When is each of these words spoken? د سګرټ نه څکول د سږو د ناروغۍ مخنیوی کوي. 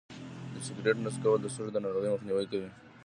د 0.53 0.55
سګرټ 0.65 0.97
نه 1.05 1.09
څکول 1.15 1.39
د 1.41 1.47
سږو 1.55 1.71
د 1.73 1.77
ناروغۍ 1.85 2.09
مخنیوی 2.13 2.45
کوي. 2.51 2.69